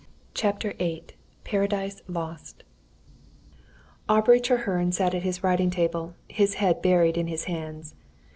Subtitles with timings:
[0.33, 1.03] CHAPTER VIII
[1.43, 2.63] PARADISE LOST
[4.09, 7.93] Aubrey Treherne sat at his writing table, his head buried in his hands.